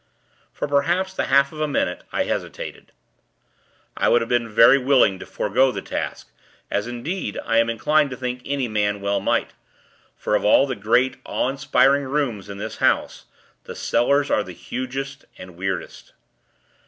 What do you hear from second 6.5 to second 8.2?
as, indeed, I am inclined to